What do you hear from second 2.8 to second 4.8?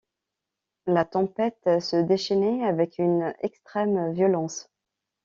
une extrême violence.